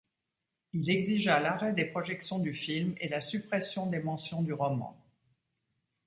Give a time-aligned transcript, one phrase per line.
[0.73, 4.97] Il exigea l'arrêt des projections du film, et la suppression des mentions du roman.